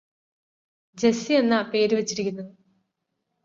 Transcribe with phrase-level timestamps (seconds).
[0.97, 2.51] Jessy എന്നാ പേര് വച്ചിരിക്കുന്നത്